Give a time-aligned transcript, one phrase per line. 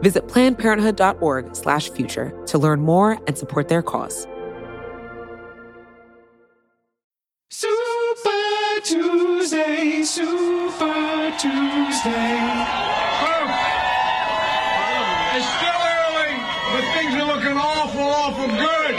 [0.00, 4.26] Visit plannedparenthood.org slash future to learn more and support their cause.
[7.50, 12.38] Super Tuesday, Super Tuesday.
[13.20, 13.64] Oh.
[15.34, 16.34] It's still early,
[16.72, 18.94] but things are looking awful, awful good.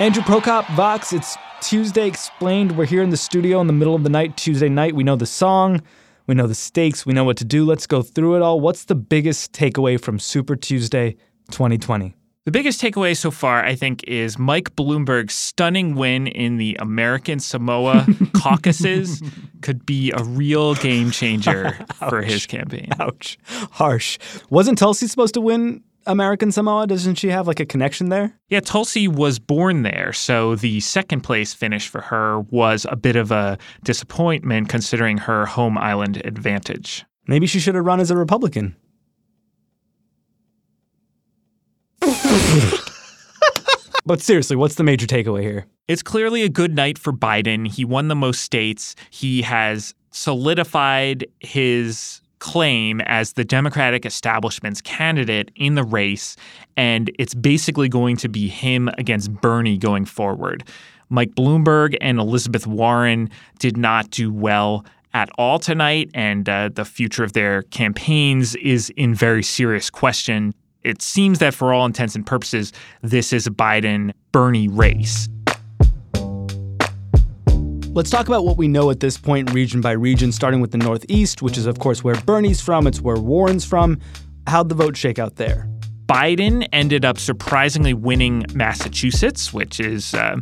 [0.00, 2.76] Andrew Prokop, Vox, it's Tuesday Explained.
[2.76, 4.94] We're here in the studio in the middle of the night, Tuesday night.
[4.94, 5.82] We know the song.
[6.26, 7.04] We know the stakes.
[7.04, 7.64] We know what to do.
[7.64, 8.60] Let's go through it all.
[8.60, 11.16] What's the biggest takeaway from Super Tuesday
[11.50, 12.14] 2020?
[12.44, 17.38] The biggest takeaway so far, I think, is Mike Bloomberg's stunning win in the American
[17.38, 18.04] Samoa
[18.36, 19.22] caucuses
[19.60, 21.78] could be a real game changer
[22.08, 22.88] for his campaign.
[22.98, 23.38] Ouch.
[23.70, 24.18] Harsh.
[24.50, 26.86] Wasn't Tulsi supposed to win American Samoa?
[26.86, 28.38] Doesn't she have like a connection there?
[28.48, 33.16] Yeah, Tulsi was born there, so the second place finish for her was a bit
[33.16, 37.04] of a disappointment considering her home island advantage.
[37.26, 38.76] Maybe she should have run as a Republican.
[44.04, 45.66] but seriously, what's the major takeaway here?
[45.86, 47.68] It's clearly a good night for Biden.
[47.68, 48.96] He won the most states.
[49.10, 56.36] He has solidified his claim as the Democratic establishment's candidate in the race,
[56.76, 60.64] and it's basically going to be him against Bernie going forward.
[61.08, 63.30] Mike Bloomberg and Elizabeth Warren
[63.60, 68.90] did not do well at all tonight, and uh, the future of their campaigns is
[68.96, 70.52] in very serious question.
[70.82, 72.72] It seems that for all intents and purposes,
[73.02, 75.28] this is a Biden Bernie race.
[77.94, 80.78] Let's talk about what we know at this point, region by region, starting with the
[80.78, 82.86] Northeast, which is, of course, where Bernie's from.
[82.86, 83.98] It's where Warren's from.
[84.46, 85.68] How'd the vote shake out there?
[86.06, 90.36] Biden ended up surprisingly winning Massachusetts, which is uh,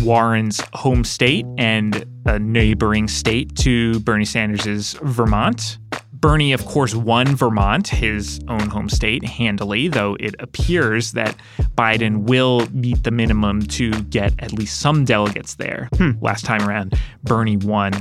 [0.00, 5.76] Warren's home state and a neighboring state to Bernie Sanders' Vermont.
[6.24, 11.36] Bernie, of course, won Vermont, his own home state, handily, though it appears that
[11.76, 15.90] Biden will meet the minimum to get at least some delegates there.
[15.98, 16.12] Hmm.
[16.22, 17.92] Last time around, Bernie won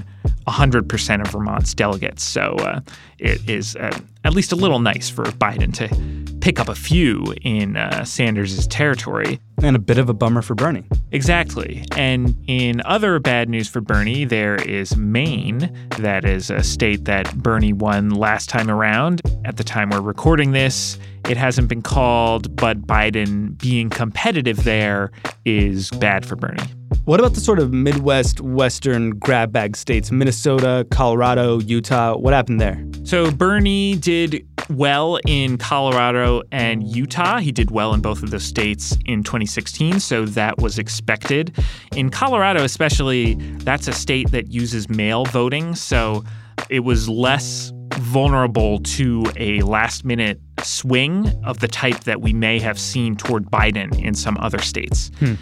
[0.48, 2.24] 100% of Vermont's delegates.
[2.24, 2.80] So uh,
[3.20, 7.34] it is uh, at least a little nice for Biden to pick up a few
[7.44, 9.40] in uh, Sanders' territory.
[9.62, 10.84] And a bit of a bummer for Bernie.
[11.14, 11.86] Exactly.
[11.96, 15.72] And in other bad news for Bernie, there is Maine.
[16.00, 19.22] That is a state that Bernie won last time around.
[19.46, 21.00] At the time we're recording this,
[21.30, 25.12] it hasn't been called, but Biden being competitive there
[25.46, 26.62] is bad for Bernie.
[27.06, 32.16] What about the sort of Midwest, Western grab bag states, Minnesota, Colorado, Utah?
[32.16, 32.84] What happened there?
[33.04, 37.40] So Bernie did well in Colorado and Utah.
[37.40, 41.56] He did well in both of those states in 2016, so that was expected.
[41.96, 46.24] In Colorado, especially, that's a state that uses mail voting, so
[46.70, 52.60] it was less vulnerable to a last minute swing of the type that we may
[52.60, 55.12] have seen toward Biden in some other states.
[55.20, 55.34] Hmm.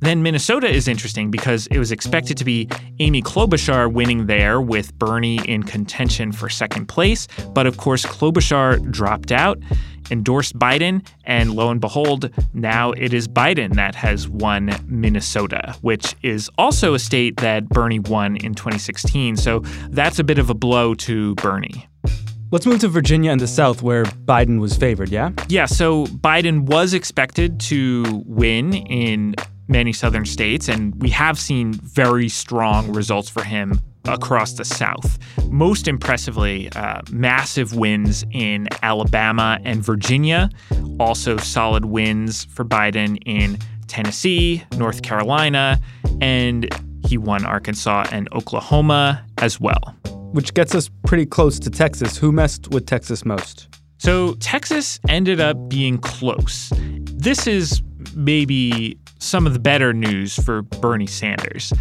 [0.00, 2.68] Then Minnesota is interesting because it was expected to be
[2.98, 7.26] Amy Klobuchar winning there with Bernie in contention for second place.
[7.54, 9.58] But of course, Klobuchar dropped out,
[10.10, 16.14] endorsed Biden, and lo and behold, now it is Biden that has won Minnesota, which
[16.22, 19.36] is also a state that Bernie won in 2016.
[19.36, 21.88] So that's a bit of a blow to Bernie.
[22.52, 25.30] Let's move to Virginia and the South, where Biden was favored, yeah?
[25.48, 29.34] Yeah, so Biden was expected to win in
[29.68, 35.18] many southern states, and we have seen very strong results for him across the South.
[35.50, 40.48] Most impressively, uh, massive wins in Alabama and Virginia,
[41.00, 43.58] also solid wins for Biden in
[43.88, 45.80] Tennessee, North Carolina,
[46.20, 46.68] and
[47.06, 49.94] he won Arkansas and Oklahoma as well.
[50.32, 52.18] which gets us pretty close to Texas.
[52.18, 53.68] Who messed with Texas most?
[53.98, 56.70] So Texas ended up being close.
[57.04, 57.82] This is
[58.14, 61.72] maybe some of the better news for Bernie Sanders.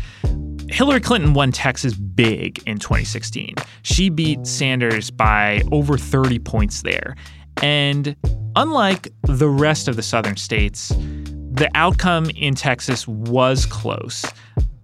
[0.69, 3.55] Hillary Clinton won Texas big in 2016.
[3.83, 7.15] She beat Sanders by over 30 points there.
[7.61, 8.15] And
[8.55, 14.25] unlike the rest of the southern states, the outcome in Texas was close.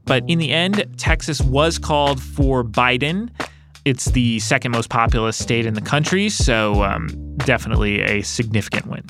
[0.05, 3.29] But in the end, Texas was called for Biden.
[3.83, 7.07] It's the second most populous state in the country, so um,
[7.37, 9.03] definitely a significant win.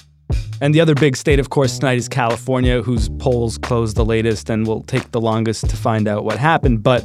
[0.62, 4.48] And the other big state, of course, tonight is California, whose polls closed the latest
[4.48, 6.84] and will take the longest to find out what happened.
[6.84, 7.04] But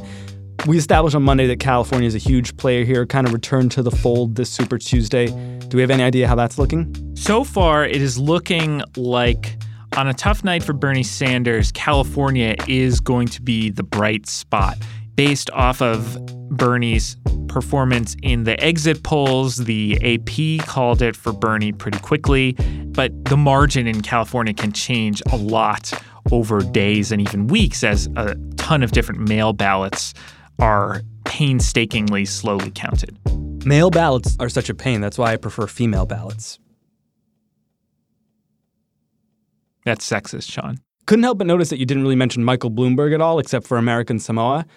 [0.67, 3.81] we established on Monday that California is a huge player here, kind of returned to
[3.81, 5.27] the fold this Super Tuesday.
[5.69, 7.15] Do we have any idea how that's looking?
[7.15, 9.57] So far, it is looking like
[9.95, 14.77] on a tough night for Bernie Sanders, California is going to be the bright spot.
[15.17, 17.17] Based off of Bernie's
[17.47, 22.53] performance in the exit polls, the AP called it for Bernie pretty quickly,
[22.89, 25.91] but the margin in California can change a lot
[26.31, 30.13] over days and even weeks as a ton of different mail ballots
[30.59, 33.17] are painstakingly slowly counted.
[33.65, 35.01] Mail ballots are such a pain.
[35.01, 36.59] That's why I prefer female ballots.
[39.83, 40.77] That's sexist, Sean.
[41.07, 43.77] Couldn't help but notice that you didn't really mention Michael Bloomberg at all, except for
[43.77, 44.67] American Samoa.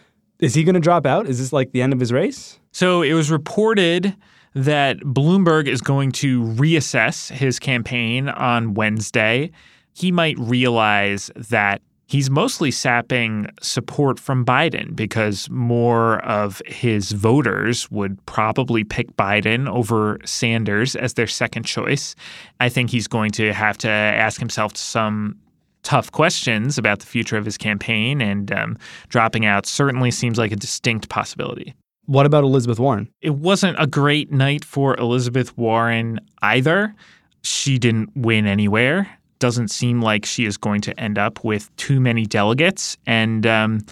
[0.40, 1.26] Is he going to drop out?
[1.28, 2.58] Is this like the end of his race?
[2.72, 4.16] So it was reported
[4.54, 9.50] that Bloomberg is going to reassess his campaign on Wednesday.
[9.92, 17.88] He might realize that he's mostly sapping support from Biden because more of his voters
[17.90, 22.16] would probably pick Biden over Sanders as their second choice.
[22.58, 25.36] I think he's going to have to ask himself some
[25.82, 28.78] tough questions about the future of his campaign, and um,
[29.08, 31.74] dropping out certainly seems like a distinct possibility.
[32.06, 33.08] What about Elizabeth Warren?
[33.20, 36.94] It wasn't a great night for Elizabeth Warren either.
[37.42, 39.08] She didn't win anywhere.
[39.38, 42.98] Doesn't seem like she is going to end up with too many delegates.
[43.06, 43.86] And, um,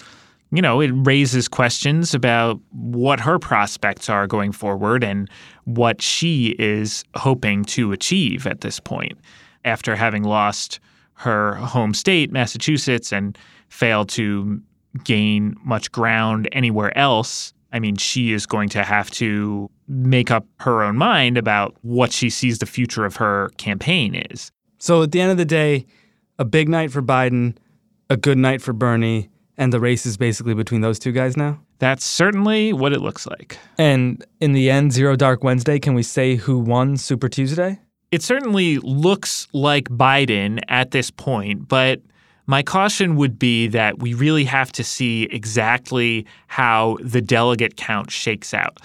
[0.51, 5.31] you know, it raises questions about what her prospects are going forward and
[5.65, 9.17] what she is hoping to achieve at this point
[9.65, 10.81] after having lost
[11.19, 13.37] her home state, Massachusetts, and
[13.69, 14.61] failed to
[15.05, 17.53] gain much ground anywhere else.
[17.73, 22.13] I mean, she is going to have to make up her own mind about what
[22.13, 24.51] she sees the future of her campaign is.
[24.79, 25.87] So at the end of the day,
[26.39, 27.57] a big night for Biden,
[28.09, 31.61] a good night for Bernie, and the race is basically between those two guys now?
[31.81, 33.59] That's certainly what it looks like.
[33.77, 37.81] And in the end, Zero Dark Wednesday, can we say who won Super Tuesday?
[38.11, 42.01] It certainly looks like Biden at this point, but
[42.47, 48.11] my caution would be that we really have to see exactly how the delegate count
[48.11, 48.81] shakes out.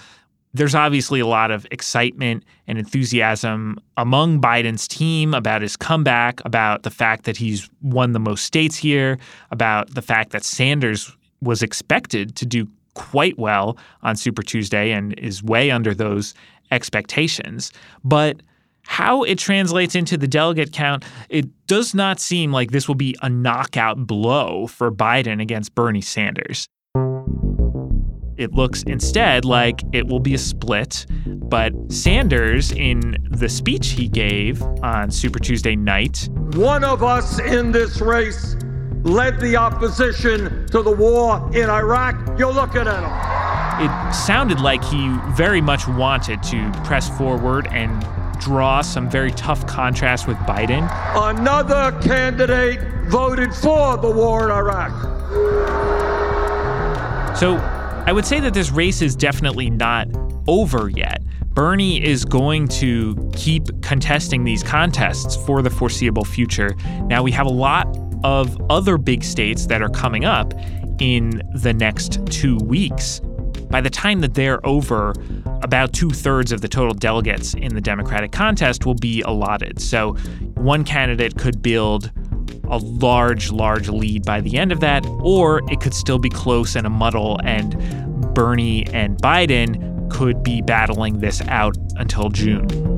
[0.52, 6.82] There's obviously a lot of excitement and enthusiasm among Biden's team about his comeback, about
[6.82, 9.18] the fact that he's won the most states here,
[9.50, 11.10] about the fact that Sanders
[11.40, 16.34] was expected to do quite well on Super Tuesday and is way under those
[16.70, 17.72] expectations.
[18.04, 18.42] But
[18.86, 23.16] how it translates into the delegate count, it does not seem like this will be
[23.22, 26.68] a knockout blow for Biden against Bernie Sanders.
[28.36, 34.08] It looks instead like it will be a split, but Sanders, in the speech he
[34.08, 38.56] gave on Super Tuesday night, One of us in this race
[39.04, 42.16] led the opposition to the war in Iraq.
[42.38, 43.88] You're looking at him.
[43.88, 48.04] it sounded like he very much wanted to press forward and
[48.44, 50.86] draw some very tough contrast with Biden.
[51.16, 54.92] Another candidate voted for the war in Iraq.
[57.38, 57.56] So
[58.06, 60.08] I would say that this race is definitely not
[60.46, 61.22] over yet.
[61.54, 66.76] Bernie is going to keep contesting these contests for the foreseeable future.
[67.04, 67.86] Now, we have a lot
[68.24, 70.52] of other big states that are coming up
[71.00, 73.20] in the next two weeks.
[73.70, 75.14] By the time that they're over,
[75.64, 79.80] about two thirds of the total delegates in the Democratic contest will be allotted.
[79.80, 80.12] So
[80.54, 82.12] one candidate could build
[82.68, 86.76] a large, large lead by the end of that, or it could still be close
[86.76, 87.74] and a muddle, and
[88.34, 92.93] Bernie and Biden could be battling this out until June.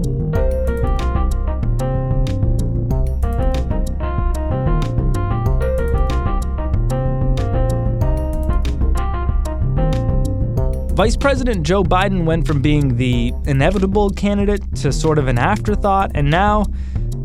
[10.96, 16.10] Vice President Joe Biden went from being the inevitable candidate to sort of an afterthought,
[16.14, 16.64] and now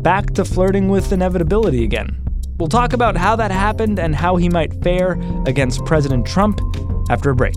[0.02, 2.20] back to flirting with inevitability again.
[2.58, 6.60] We'll talk about how that happened and how he might fare against President Trump
[7.08, 7.56] after a break.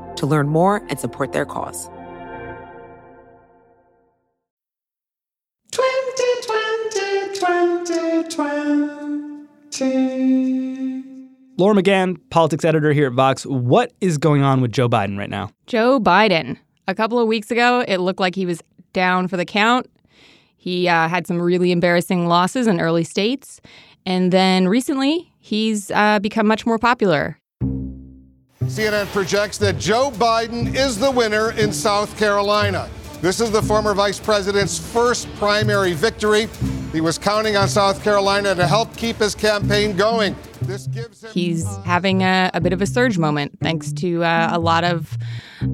[0.21, 1.89] to learn more and support their cause.
[5.71, 9.41] 2020, 2020.
[11.57, 13.45] Laura McGann, politics editor here at Vox.
[13.45, 15.49] What is going on with Joe Biden right now?
[15.67, 16.57] Joe Biden.
[16.87, 18.61] A couple of weeks ago, it looked like he was
[18.93, 19.87] down for the count.
[20.57, 23.59] He uh, had some really embarrassing losses in early states.
[24.05, 27.37] And then recently, he's uh, become much more popular.
[28.71, 32.89] CNN projects that Joe Biden is the winner in South Carolina.
[33.19, 36.47] This is the former vice president's first primary victory.
[36.93, 40.37] He was counting on South Carolina to help keep his campaign going.
[40.61, 41.31] This gives him.
[41.33, 45.17] He's having a, a bit of a surge moment thanks to uh, a lot of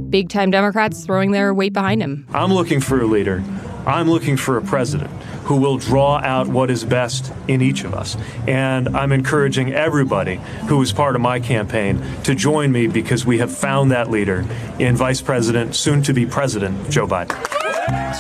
[0.09, 2.25] big time Democrats throwing their weight behind him.
[2.33, 3.43] I'm looking for a leader.
[3.85, 5.11] I'm looking for a president
[5.47, 8.17] who will draw out what is best in each of us.
[8.47, 13.37] And I'm encouraging everybody who is part of my campaign to join me because we
[13.37, 14.45] have found that leader
[14.77, 17.41] in Vice President, soon to be President, Joe Biden.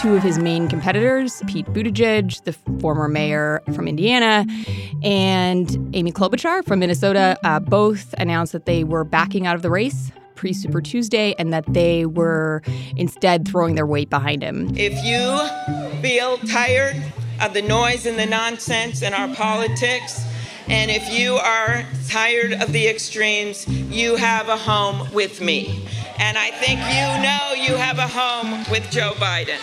[0.01, 4.45] Two of his main competitors, Pete Buttigieg, the former mayor from Indiana,
[5.03, 9.69] and Amy Klobuchar from Minnesota, uh, both announced that they were backing out of the
[9.69, 12.61] race pre Super Tuesday and that they were
[12.95, 14.71] instead throwing their weight behind him.
[14.77, 16.95] If you feel tired
[17.39, 20.25] of the noise and the nonsense in our politics,
[20.67, 25.87] and if you are tired of the extremes, you have a home with me.
[26.19, 29.59] And I think you know you have a home with Joe Biden.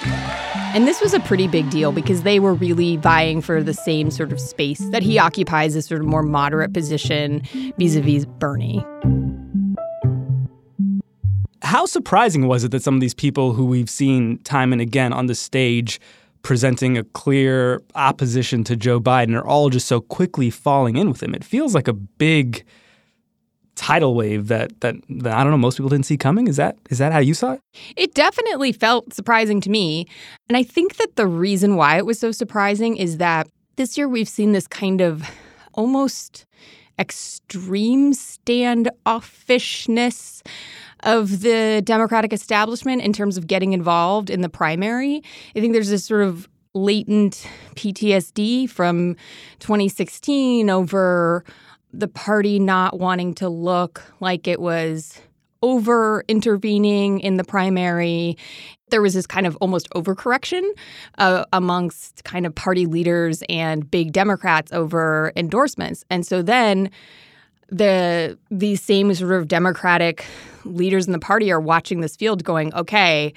[0.75, 4.11] And this was a pretty big deal because they were really vying for the same
[4.11, 7.43] sort of space that he occupies, this sort of more moderate position
[7.79, 8.85] vis a vis Bernie.
[11.63, 15.13] How surprising was it that some of these people who we've seen time and again
[15.13, 16.01] on the stage
[16.45, 21.21] presenting a clear opposition to Joe Biden are all just so quickly falling in with
[21.21, 21.35] him?
[21.35, 22.65] It feels like a big
[23.75, 26.47] tidal wave that, that that I don't know most people didn't see coming.
[26.47, 27.61] Is that is that how you saw it?
[27.97, 30.07] It definitely felt surprising to me.
[30.49, 34.09] And I think that the reason why it was so surprising is that this year
[34.09, 35.29] we've seen this kind of
[35.73, 36.47] almost
[36.99, 40.43] extreme standoffishness
[41.05, 45.23] of the Democratic establishment in terms of getting involved in the primary.
[45.55, 47.47] I think there's this sort of latent
[47.77, 49.17] PTSD from
[49.61, 51.45] 2016 over
[51.93, 55.21] the party not wanting to look like it was
[55.63, 58.37] over intervening in the primary.
[58.91, 60.63] There was this kind of almost overcorrection
[61.19, 66.05] uh, amongst kind of party leaders and big Democrats over endorsements.
[66.11, 66.91] And so then
[67.69, 70.25] the these same sort of democratic
[70.65, 73.33] leaders in the party are watching this field going okay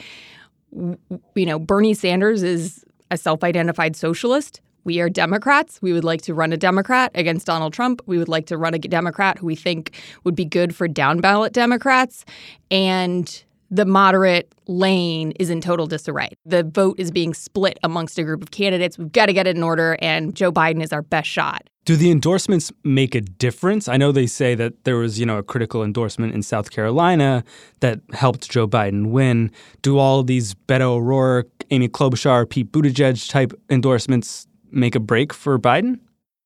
[0.73, 0.97] w-
[1.35, 6.33] you know bernie sanders is a self-identified socialist we are democrats we would like to
[6.33, 9.55] run a democrat against donald trump we would like to run a democrat who we
[9.55, 12.25] think would be good for down ballot democrats
[12.71, 16.29] and the moderate lane is in total disarray.
[16.45, 18.97] The vote is being split amongst a group of candidates.
[18.97, 21.69] We've got to get it in order, and Joe Biden is our best shot.
[21.87, 23.87] Do the endorsements make a difference?
[23.87, 27.45] I know they say that there was, you know, a critical endorsement in South Carolina
[27.79, 29.51] that helped Joe Biden win.
[29.83, 35.57] Do all these Beto O'Rourke, Amy Klobuchar, Pete Buttigieg type endorsements make a break for
[35.57, 36.01] Biden?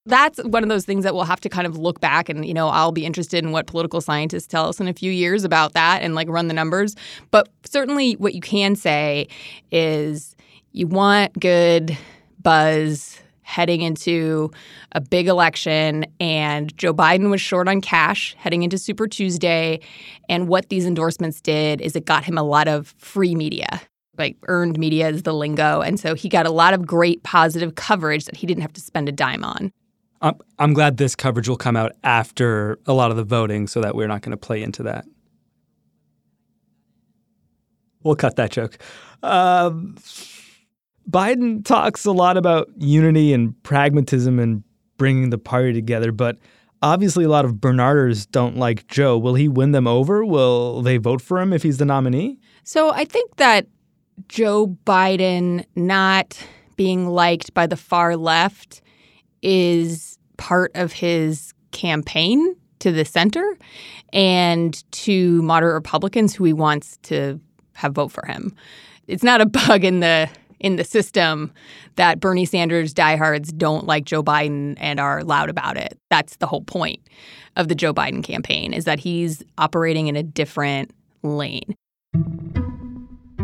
[0.05, 2.53] That's one of those things that we'll have to kind of look back and, you
[2.53, 5.73] know, I'll be interested in what political scientists tell us in a few years about
[5.73, 6.95] that and like run the numbers.
[7.31, 9.27] But certainly what you can say
[9.71, 10.35] is
[10.71, 11.97] you want good
[12.43, 13.19] buzz
[13.51, 14.49] heading into
[14.93, 19.81] a big election and Joe Biden was short on cash heading into Super Tuesday
[20.29, 23.81] and what these endorsements did is it got him a lot of free media
[24.17, 27.75] like earned media is the lingo and so he got a lot of great positive
[27.75, 29.71] coverage that he didn't have to spend a dime on
[30.59, 33.95] I'm, glad this coverage will come out after a lot of the voting so that
[33.95, 35.05] we're not going to play into that.
[38.03, 38.77] We'll cut that joke.
[39.23, 39.95] Um,
[41.09, 44.63] Biden talks a lot about unity and pragmatism and
[44.97, 46.37] bringing the party together, but
[46.81, 49.17] obviously a lot of Bernarders don't like Joe.
[49.17, 50.23] Will he win them over?
[50.25, 52.39] Will they vote for him if he's the nominee?
[52.63, 53.67] So I think that
[54.27, 56.37] Joe Biden not
[56.75, 58.81] being liked by the far left
[59.41, 63.57] is part of his campaign to the center
[64.13, 67.39] and to moderate Republicans who he wants to
[67.73, 68.55] have vote for him.
[69.07, 70.29] It's not a bug in the
[70.61, 71.51] in the system
[71.95, 75.97] that Bernie Sanders diehards don't like Joe Biden and are loud about it.
[76.09, 77.01] That's the whole point
[77.57, 80.91] of the Joe Biden campaign is that he's operating in a different
[81.23, 81.75] lane.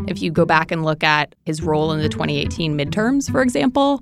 [0.07, 4.01] If you go back and look at his role in the 2018 midterms, for example,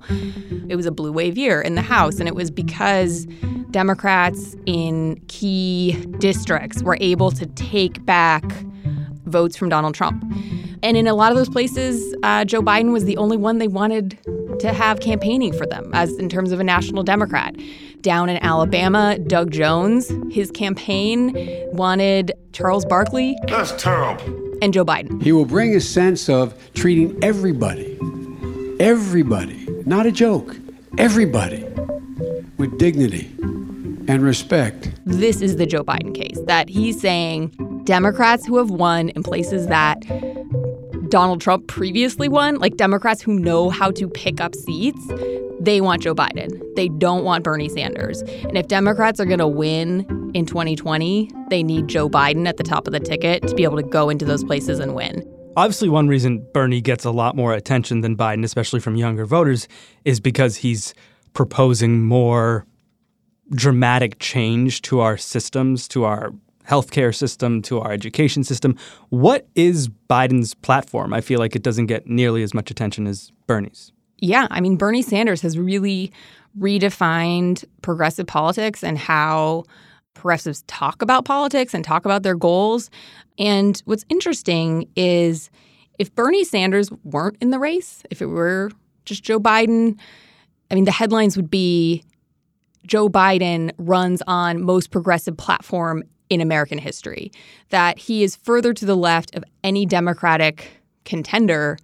[0.67, 2.19] it was a blue wave year in the House.
[2.19, 3.25] And it was because
[3.71, 8.43] Democrats in key districts were able to take back
[9.25, 10.23] votes from Donald Trump.
[10.83, 13.67] And in a lot of those places, uh, Joe Biden was the only one they
[13.67, 14.17] wanted
[14.59, 17.55] to have campaigning for them, as in terms of a national Democrat.
[18.01, 21.33] Down in Alabama, Doug Jones, his campaign
[21.71, 23.35] wanted Charles Barkley.
[23.47, 24.23] That's terrible.
[24.61, 25.21] And Joe Biden.
[25.21, 27.97] He will bring a sense of treating everybody,
[28.79, 30.55] everybody, not a joke,
[30.97, 31.65] everybody,
[32.57, 33.29] with dignity
[34.07, 34.91] and respect.
[35.05, 37.53] This is the Joe Biden case that he's saying
[37.85, 40.01] Democrats who have won in places that
[41.09, 44.99] Donald Trump previously won, like Democrats who know how to pick up seats,
[45.59, 46.61] they want Joe Biden.
[46.75, 48.21] They don't want Bernie Sanders.
[48.21, 52.63] And if Democrats are going to win in 2020, they need Joe Biden at the
[52.63, 55.23] top of the ticket to be able to go into those places and win.
[55.55, 59.67] Obviously, one reason Bernie gets a lot more attention than Biden, especially from younger voters,
[60.03, 60.93] is because he's
[61.33, 62.65] proposing more
[63.51, 66.33] dramatic change to our systems, to our
[66.67, 68.75] healthcare system, to our education system.
[69.09, 71.13] What is Biden's platform?
[71.13, 73.91] I feel like it doesn't get nearly as much attention as Bernie's.
[74.19, 76.11] Yeah, I mean, Bernie Sanders has really
[76.59, 79.65] redefined progressive politics and how
[80.13, 82.89] progressives talk about politics and talk about their goals.
[83.37, 85.49] And what's interesting is
[85.99, 88.71] if Bernie Sanders weren't in the race, if it were
[89.03, 89.99] just Joe Biden,
[90.71, 92.03] I mean, the headlines would be
[92.87, 97.31] Joe Biden runs on most progressive platform in American history,
[97.69, 101.77] that he is further to the left of any Democratic contender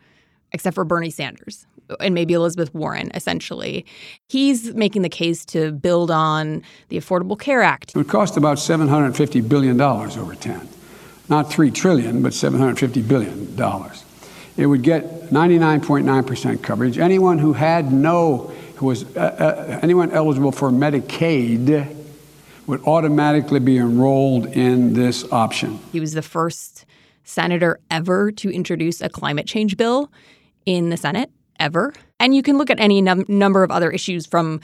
[0.51, 1.65] except for Bernie Sanders
[1.99, 3.85] and maybe Elizabeth Warren, essentially.
[4.29, 7.91] He's making the case to build on the Affordable Care Act.
[7.91, 10.69] It would cost about $750 billion over 10.
[11.29, 13.57] Not 3 trillion, but $750 billion.
[14.57, 16.97] It would get 99.9% coverage.
[16.97, 22.00] Anyone who had no, who was, uh, uh, anyone eligible for Medicaid
[22.71, 25.77] would automatically be enrolled in this option.
[25.91, 26.85] He was the first
[27.25, 30.09] senator ever to introduce a climate change bill
[30.65, 31.29] in the Senate,
[31.59, 31.93] ever.
[32.21, 34.61] And you can look at any num- number of other issues from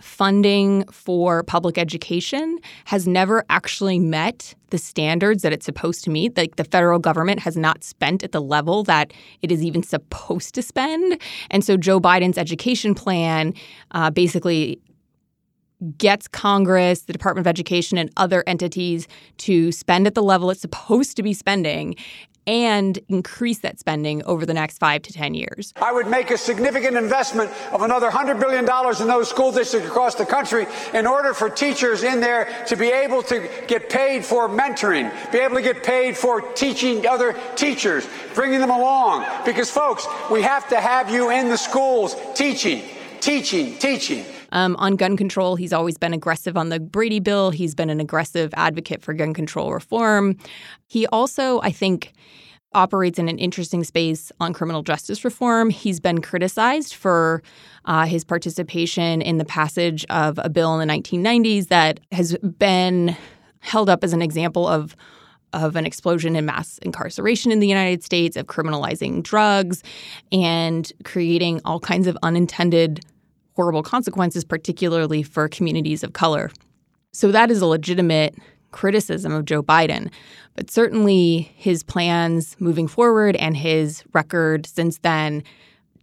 [0.00, 6.36] funding for public education has never actually met the standards that it's supposed to meet.
[6.36, 9.12] Like the federal government has not spent at the level that
[9.42, 11.20] it is even supposed to spend.
[11.52, 13.54] And so Joe Biden's education plan
[13.92, 14.80] uh, basically
[15.98, 19.06] gets Congress, the Department of Education, and other entities
[19.38, 21.96] to spend at the level it's supposed to be spending
[22.46, 25.72] and increase that spending over the next five to 10 years.
[25.76, 30.14] I would make a significant investment of another $100 billion in those school districts across
[30.14, 34.48] the country in order for teachers in there to be able to get paid for
[34.48, 39.24] mentoring, be able to get paid for teaching other teachers, bringing them along.
[39.44, 42.82] Because, folks, we have to have you in the schools teaching,
[43.20, 44.24] teaching, teaching.
[44.52, 47.50] Um, on gun control, he's always been aggressive on the Brady bill.
[47.50, 50.36] He's been an aggressive advocate for gun control reform.
[50.86, 52.12] He also, I think,
[52.74, 55.70] operates in an interesting space on criminal justice reform.
[55.70, 57.42] He's been criticized for
[57.84, 63.16] uh, his participation in the passage of a bill in the 1990s that has been
[63.60, 64.96] held up as an example of
[65.52, 69.84] of an explosion in mass incarceration in the United States, of criminalizing drugs,
[70.32, 73.00] and creating all kinds of unintended
[73.54, 76.50] horrible consequences, particularly for communities of color.
[77.12, 78.34] So that is a legitimate
[78.72, 80.10] criticism of Joe Biden.
[80.56, 85.44] But certainly his plans moving forward and his record since then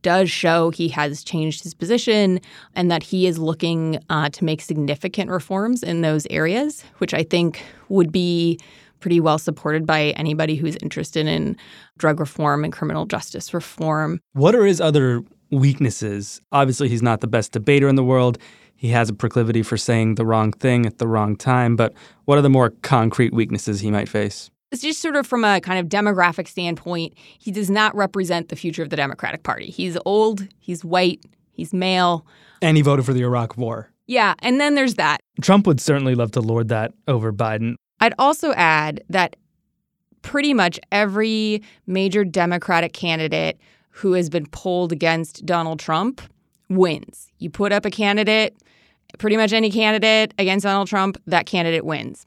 [0.01, 2.39] does show he has changed his position
[2.73, 7.23] and that he is looking uh, to make significant reforms in those areas, which I
[7.23, 8.57] think would be
[8.99, 11.57] pretty well supported by anybody who's interested in
[11.97, 14.19] drug reform and criminal justice reform.
[14.33, 16.41] What are his other weaknesses?
[16.51, 18.37] Obviously, he's not the best debater in the world.
[18.75, 21.75] He has a proclivity for saying the wrong thing at the wrong time.
[21.75, 21.93] But
[22.25, 24.49] what are the more concrete weaknesses he might face?
[24.71, 28.55] It's just sort of from a kind of demographic standpoint, he does not represent the
[28.55, 29.69] future of the Democratic Party.
[29.69, 32.25] He's old, he's white, he's male.
[32.61, 33.91] And he voted for the Iraq War.
[34.07, 35.19] Yeah, and then there's that.
[35.41, 37.75] Trump would certainly love to lord that over Biden.
[37.99, 39.35] I'd also add that
[40.21, 43.59] pretty much every major Democratic candidate
[43.91, 46.21] who has been polled against Donald Trump
[46.69, 47.31] wins.
[47.39, 48.55] You put up a candidate,
[49.17, 52.25] pretty much any candidate against Donald Trump, that candidate wins.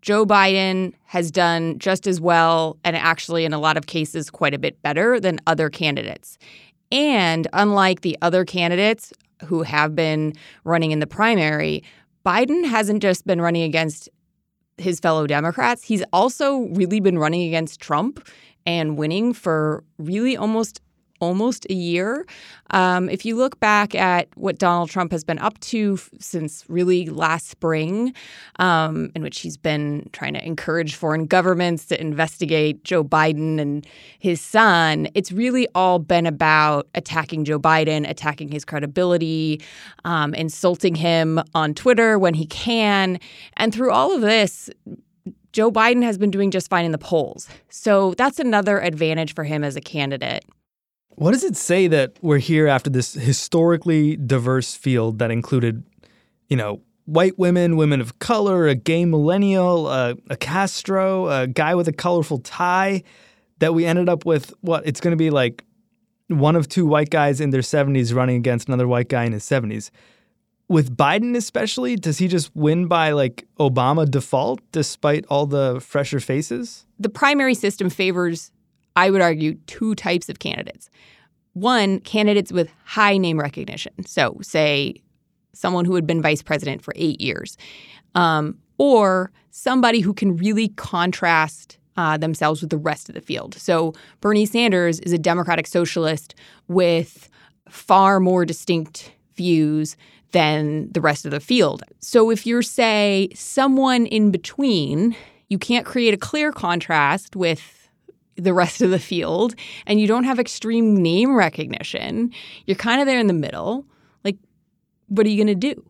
[0.00, 4.52] Joe Biden has done just as well, and actually, in a lot of cases, quite
[4.52, 6.38] a bit better than other candidates.
[6.90, 9.12] And unlike the other candidates
[9.44, 10.32] who have been
[10.64, 11.84] running in the primary,
[12.26, 14.08] Biden hasn't just been running against
[14.76, 18.26] his fellow Democrats, he's also really been running against Trump
[18.66, 20.80] and winning for really almost
[21.22, 22.26] almost a year.
[22.70, 26.64] Um, if you look back at what Donald Trump has been up to f- since
[26.68, 28.12] really last spring,
[28.56, 33.86] um, in which he's been trying to encourage foreign governments to investigate Joe Biden and
[34.18, 39.62] his son, it's really all been about attacking Joe Biden, attacking his credibility,
[40.04, 43.20] um, insulting him on Twitter when he can.
[43.58, 44.68] And through all of this,
[45.52, 47.48] Joe Biden has been doing just fine in the polls.
[47.68, 50.44] So that's another advantage for him as a candidate.
[51.16, 55.84] What does it say that we're here after this historically diverse field that included,
[56.48, 61.88] you know, white women, women of color, a gay millennial, a Castro, a guy with
[61.88, 63.02] a colorful tie,
[63.58, 65.64] that we ended up with what it's going to be like
[66.28, 69.44] one of two white guys in their 70s running against another white guy in his
[69.44, 69.90] 70s.
[70.68, 76.20] With Biden, especially, does he just win by like Obama default despite all the fresher
[76.20, 76.86] faces?
[76.98, 78.50] The primary system favors
[78.96, 80.90] I would argue, two types of candidates.
[81.54, 83.92] One, candidates with high name recognition.
[84.06, 85.02] So, say,
[85.52, 87.56] someone who had been vice president for eight years,
[88.14, 93.54] um, or somebody who can really contrast uh, themselves with the rest of the field.
[93.54, 96.34] So, Bernie Sanders is a Democratic socialist
[96.68, 97.28] with
[97.68, 99.96] far more distinct views
[100.32, 101.82] than the rest of the field.
[102.00, 105.14] So, if you're, say, someone in between,
[105.48, 107.81] you can't create a clear contrast with
[108.36, 109.54] the rest of the field
[109.86, 112.32] and you don't have extreme name recognition,
[112.66, 113.84] you're kind of there in the middle.
[114.24, 114.38] Like,
[115.08, 115.84] what are you going to do?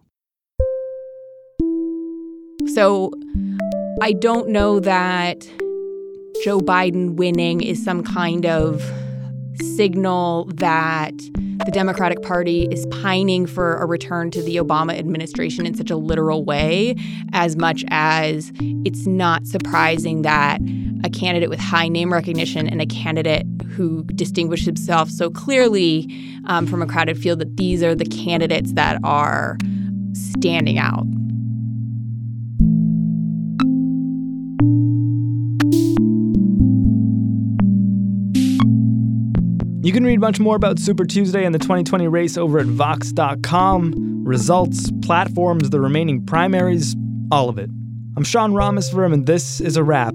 [2.74, 3.12] So,
[4.00, 5.48] I don't know that
[6.42, 8.82] Joe Biden winning is some kind of
[9.60, 11.16] signal that
[11.64, 15.96] the Democratic Party is pining for a return to the Obama administration in such a
[15.96, 16.96] literal way,
[17.32, 18.50] as much as
[18.84, 20.60] it's not surprising that
[21.04, 26.08] a candidate with high name recognition and a candidate who distinguished himself so clearly
[26.46, 29.56] um, from a crowded field that these are the candidates that are
[30.12, 31.06] standing out.
[39.84, 44.24] You can read much more about Super Tuesday and the 2020 race over at Vox.com.
[44.24, 46.94] Results, platforms, the remaining primaries,
[47.32, 47.68] all of it.
[48.16, 50.14] I'm Sean Rameswaram, and this is a wrap